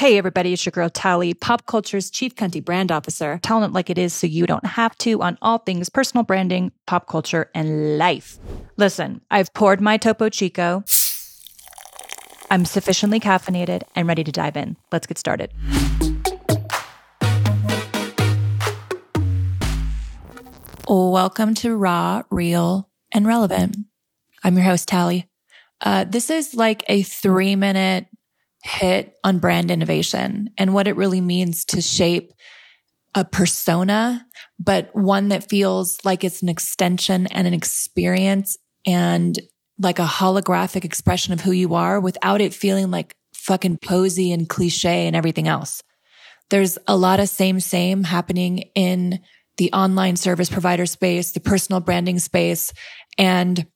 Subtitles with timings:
[0.00, 3.90] Hey, everybody, it's your girl Talie, pop culture's chief cunty brand officer, telling it like
[3.90, 7.98] it is so you don't have to on all things personal branding, pop culture, and
[7.98, 8.38] life.
[8.78, 10.84] Listen, I've poured my Topo Chico.
[12.50, 14.78] I'm sufficiently caffeinated and ready to dive in.
[14.90, 15.52] Let's get started.
[20.88, 23.76] Welcome to Raw, Real, and Relevant.
[24.42, 25.28] I'm your host, Talie.
[25.82, 28.06] Uh, this is like a three minute
[28.62, 32.32] hit on brand innovation and what it really means to shape
[33.14, 34.24] a persona,
[34.58, 39.38] but one that feels like it's an extension and an experience and
[39.78, 44.48] like a holographic expression of who you are without it feeling like fucking posy and
[44.48, 45.82] cliche and everything else.
[46.50, 49.20] There's a lot of same, same happening in
[49.56, 52.72] the online service provider space, the personal branding space.
[53.18, 53.66] And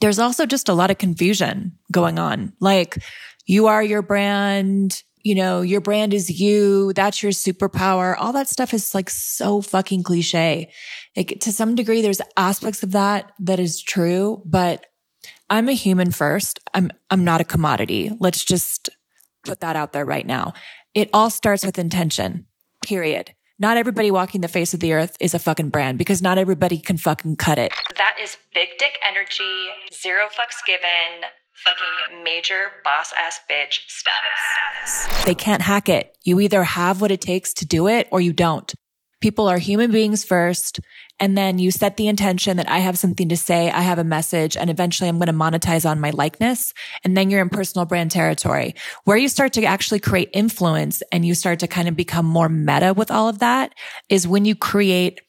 [0.00, 2.52] there's also just a lot of confusion going on.
[2.60, 2.98] Like
[3.46, 5.02] you are your brand.
[5.22, 6.92] You know, your brand is you.
[6.92, 8.14] That's your superpower.
[8.16, 10.70] All that stuff is like so fucking cliche.
[11.16, 14.86] Like to some degree, there's aspects of that that is true, but
[15.50, 16.60] I'm a human first.
[16.74, 18.12] I'm, I'm not a commodity.
[18.20, 18.88] Let's just
[19.44, 20.52] put that out there right now.
[20.94, 22.46] It all starts with intention,
[22.84, 23.32] period.
[23.58, 26.78] Not everybody walking the face of the earth is a fucking brand because not everybody
[26.78, 27.72] can fucking cut it.
[27.96, 31.30] That is big dick energy, zero fucks given,
[31.64, 35.24] fucking major boss ass bitch status.
[35.24, 36.16] They can't hack it.
[36.24, 38.72] You either have what it takes to do it or you don't.
[39.20, 40.78] People are human beings first.
[41.18, 43.70] And then you set the intention that I have something to say.
[43.70, 46.74] I have a message and eventually I'm going to monetize on my likeness.
[47.02, 51.24] And then you're in personal brand territory where you start to actually create influence and
[51.24, 53.74] you start to kind of become more meta with all of that
[54.10, 55.22] is when you create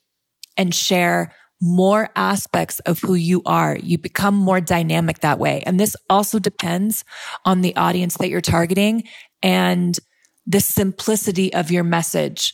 [0.58, 3.77] and share more aspects of who you are.
[3.77, 5.63] You become more dynamic that way.
[5.66, 7.03] And this also depends
[7.45, 9.03] on the audience that you're targeting
[9.41, 9.97] and
[10.45, 12.53] the simplicity of your message.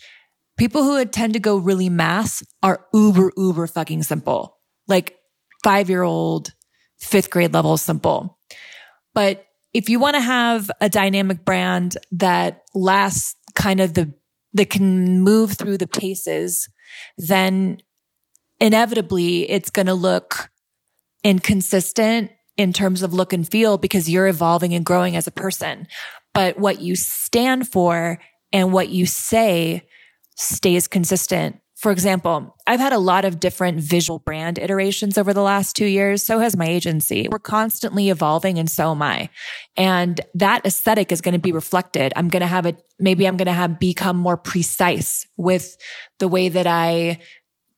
[0.58, 5.18] People who tend to go really mass are uber, uber fucking simple, like
[5.64, 6.54] five year old,
[7.00, 8.40] fifth grade level simple.
[9.14, 14.14] But if you want to have a dynamic brand that lasts kind of the,
[14.54, 16.70] that can move through the paces,
[17.18, 17.80] then
[18.64, 20.50] inevitably it's going to look
[21.22, 25.86] inconsistent in terms of look and feel because you're evolving and growing as a person.
[26.34, 28.20] But what you stand for
[28.54, 29.84] and what you say
[30.38, 31.60] stays consistent.
[31.76, 35.86] For example, I've had a lot of different visual brand iterations over the last two
[35.86, 36.24] years.
[36.24, 37.28] So has my agency.
[37.30, 39.30] We're constantly evolving and so am I.
[39.76, 42.14] And that aesthetic is going to be reflected.
[42.16, 45.76] I'm going to have it, maybe I'm going to have become more precise with
[46.20, 47.20] the way that I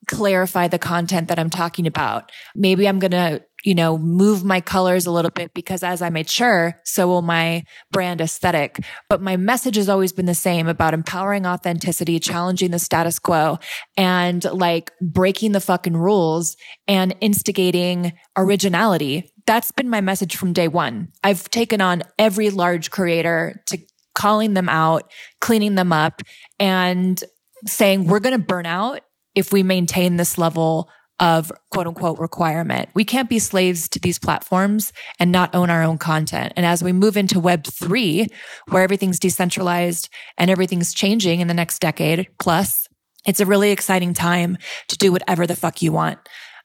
[0.08, 2.32] clarify the content that I'm talking about.
[2.56, 6.10] Maybe I'm going to, you know, move my colors a little bit because as I
[6.10, 8.80] mature, so will my brand aesthetic.
[9.10, 13.58] But my message has always been the same about empowering authenticity, challenging the status quo
[13.98, 16.58] and like breaking the fucking rules
[16.88, 19.32] and instigating originality.
[19.48, 21.10] That's been my message from day one.
[21.24, 23.80] I've taken on every large creator to
[24.14, 25.12] calling them out,
[25.42, 26.22] cleaning them up
[26.60, 27.22] and
[27.68, 29.02] saying, we're going to burn out
[29.35, 32.90] if we maintain this level of quote unquote requirement.
[32.94, 36.53] We can't be slaves to these platforms and not own our own content.
[36.56, 38.28] And as we move into web three,
[38.69, 42.88] where everything's decentralized and everything's changing in the next decade plus,
[43.25, 44.57] it's a really exciting time
[44.90, 46.19] to do whatever the fuck you want.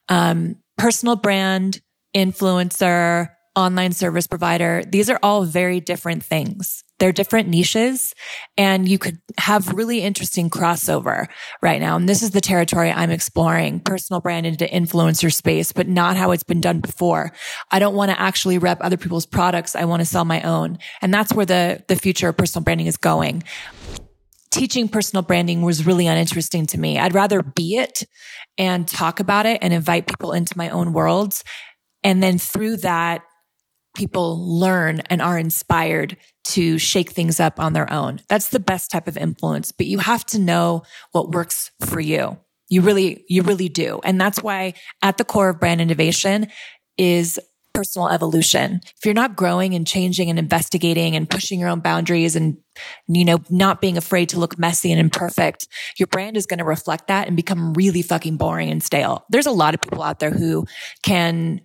[0.09, 1.79] Um, personal brand,
[2.15, 4.83] influencer, online service provider.
[4.87, 6.83] These are all very different things.
[7.01, 8.13] They're different niches
[8.57, 11.25] and you could have really interesting crossover
[11.59, 11.95] right now.
[11.95, 16.29] And this is the territory I'm exploring personal brand into influencer space, but not how
[16.29, 17.33] it's been done before.
[17.71, 19.75] I don't want to actually rep other people's products.
[19.75, 20.77] I want to sell my own.
[21.01, 23.41] And that's where the, the future of personal branding is going
[24.51, 26.99] teaching personal branding was really uninteresting to me.
[26.99, 28.03] I'd rather be it
[28.57, 31.43] and talk about it and invite people into my own worlds.
[32.03, 33.23] And then through that,
[33.95, 38.21] people learn and are inspired to shake things up on their own.
[38.29, 42.37] That's the best type of influence, but you have to know what works for you.
[42.69, 43.99] You really, you really do.
[44.03, 46.47] And that's why at the core of brand innovation
[46.97, 47.39] is
[47.73, 48.81] personal evolution.
[48.83, 52.57] If you're not growing and changing and investigating and pushing your own boundaries and,
[53.07, 55.67] you know, not being afraid to look messy and imperfect,
[55.97, 59.25] your brand is going to reflect that and become really fucking boring and stale.
[59.29, 60.65] There's a lot of people out there who
[61.03, 61.61] can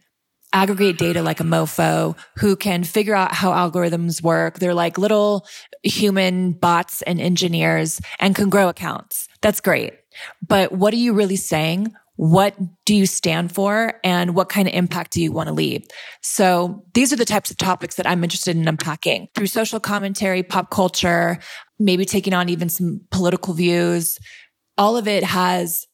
[0.52, 4.58] aggregate data like a mofo who can figure out how algorithms work.
[4.58, 5.46] They're like little
[5.82, 9.28] human bots and engineers and can grow accounts.
[9.42, 9.94] That's great.
[10.46, 12.56] But what are you really saying What
[12.86, 15.86] do you stand for and what kind of impact do you want to leave?
[16.22, 20.42] So these are the types of topics that I'm interested in unpacking through social commentary,
[20.42, 21.38] pop culture,
[21.78, 24.18] maybe taking on even some political views.
[24.78, 25.86] All of it has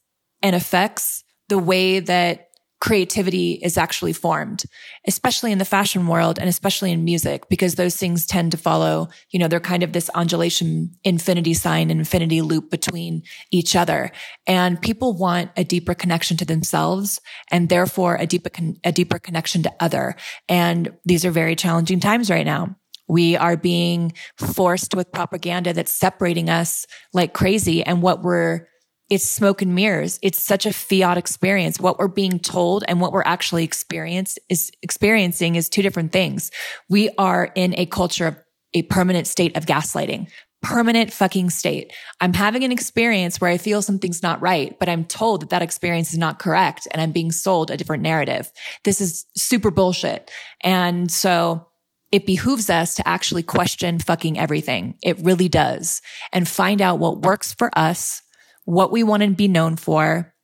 [0.42, 2.46] and affects the way that
[2.82, 4.64] creativity is actually formed,
[5.06, 9.08] especially in the fashion world and especially in music, because those things tend to follow,
[9.30, 14.10] you know, they're kind of this undulation infinity sign infinity loop between each other.
[14.48, 17.20] And people want a deeper connection to themselves
[17.52, 20.16] and therefore a deeper, con- a deeper connection to other.
[20.48, 22.74] And these are very challenging times right now.
[23.06, 27.84] We are being forced with propaganda that's separating us like crazy.
[27.84, 28.66] And what we're
[29.10, 30.18] it's smoke and mirrors.
[30.22, 31.78] It's such a fiat experience.
[31.78, 36.50] What we're being told and what we're actually experience is experiencing is two different things.
[36.88, 38.36] We are in a culture of
[38.74, 40.30] a permanent state of gaslighting.
[40.62, 41.92] Permanent fucking state.
[42.20, 45.62] I'm having an experience where I feel something's not right, but I'm told that that
[45.62, 48.50] experience is not correct and I'm being sold a different narrative.
[48.84, 50.30] This is super bullshit.
[50.62, 51.66] And so
[52.12, 54.94] it behooves us to actually question fucking everything.
[55.02, 56.00] It really does
[56.32, 58.22] and find out what works for us
[58.64, 60.34] what we want to be known for,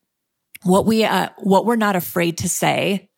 [0.63, 3.09] what we, uh, what we're not afraid to say,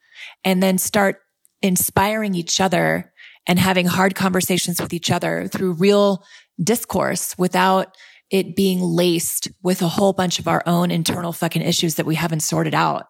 [0.45, 1.19] and then start
[1.63, 3.13] inspiring each other
[3.47, 6.25] and having hard conversations with each other through real
[6.63, 7.97] discourse without
[8.31, 12.15] it being laced with a whole bunch of our own internal fucking issues that we
[12.15, 13.07] haven't sorted out.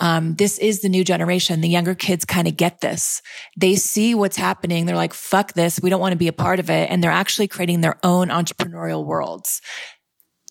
[0.00, 1.60] Um, this is the new generation.
[1.60, 3.20] The younger kids kind of get this.
[3.56, 4.86] They see what's happening.
[4.86, 5.80] They're like, fuck this.
[5.80, 6.88] We don't want to be a part of it.
[6.90, 9.60] And they're actually creating their own entrepreneurial worlds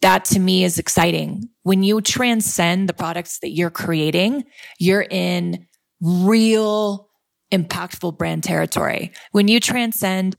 [0.01, 1.49] that to me is exciting.
[1.63, 4.45] When you transcend the products that you're creating,
[4.79, 5.67] you're in
[6.01, 7.09] real
[7.51, 9.11] impactful brand territory.
[9.31, 10.35] When you transcend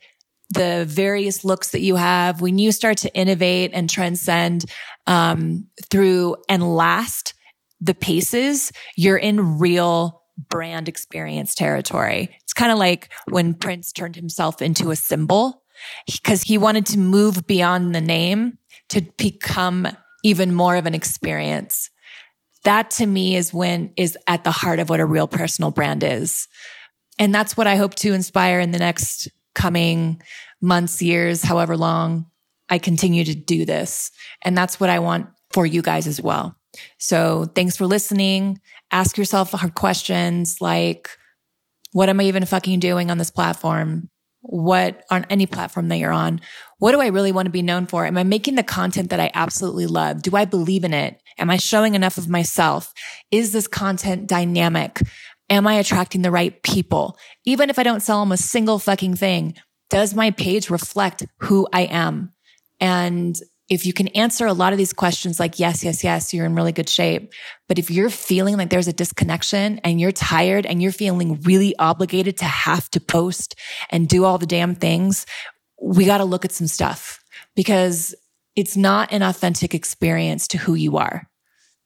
[0.51, 4.65] the various looks that you have, when you start to innovate and transcend
[5.07, 7.35] um, through and last
[7.81, 12.37] the paces, you're in real brand experience territory.
[12.43, 15.63] It's kind of like when Prince turned himself into a symbol
[16.07, 18.59] because he wanted to move beyond the name
[18.91, 19.89] to become
[20.25, 21.91] even more of an experience.
[22.65, 26.03] That to me is when is at the heart of what a real personal brand
[26.03, 26.49] is.
[27.19, 30.23] And that's what I hope to inspire in the next coming
[30.61, 32.27] months, years, however long
[32.69, 34.11] I continue to do this.
[34.43, 36.57] And that's what I want for you guys as well.
[36.99, 38.61] So thanks for listening.
[38.91, 41.09] Ask yourself hard questions like,
[41.93, 44.11] what am I even fucking doing on this platform?
[44.41, 46.41] What on any platform that you're on,
[46.79, 48.07] what do I really want to be known for?
[48.07, 50.23] Am I making the content that I absolutely love?
[50.23, 51.21] Do I believe in it?
[51.39, 52.93] Am I showing enough of myself?
[53.31, 55.03] Is this content dynamic?
[55.51, 57.17] Am I attracting the right people?
[57.45, 59.55] Even if I don't sell them a single fucking thing,
[59.91, 62.33] does my page reflect who I am?
[62.81, 63.37] And
[63.69, 66.55] if you can answer a lot of these questions like yes, yes, yes, you're in
[66.55, 67.33] really good shape.
[67.69, 71.77] But if you're feeling like there's a disconnection and you're tired and you're feeling really
[71.79, 73.57] obligated to have to post
[73.91, 75.27] and do all the damn things,
[75.81, 77.21] we got to look at some stuff
[77.55, 78.15] because
[78.57, 81.29] it's not an authentic experience to who you are.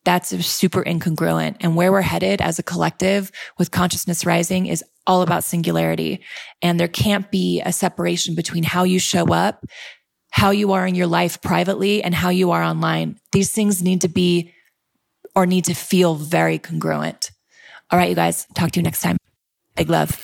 [0.05, 1.57] That's super incongruent.
[1.61, 6.23] And where we're headed as a collective with consciousness rising is all about singularity.
[6.61, 9.65] And there can't be a separation between how you show up
[10.33, 13.21] how you are in your life privately and how you are online.
[13.31, 14.53] These things need to be
[15.37, 17.31] or need to feel very congruent.
[17.91, 19.19] All right, you guys, talk to you next time.
[19.77, 20.19] Big love.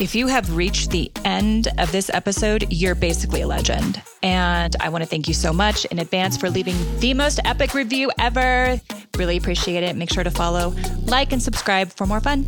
[0.00, 4.00] If you have reached the end of this episode, you're basically a legend.
[4.22, 7.74] And I want to thank you so much in advance for leaving the most epic
[7.74, 8.80] review ever.
[9.16, 9.96] Really appreciate it.
[9.96, 10.72] Make sure to follow,
[11.06, 12.46] like, and subscribe for more fun.